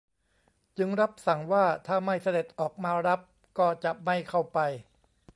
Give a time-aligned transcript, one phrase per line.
[0.77, 3.19] จึงรับสั่งว่าถ้าไม่เสด็จออกมารับ
[3.59, 4.59] ก็จะไม่เข้าไป